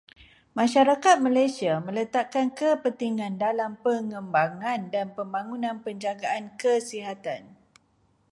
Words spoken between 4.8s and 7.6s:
dan pembangunan penjagaan kesihatan.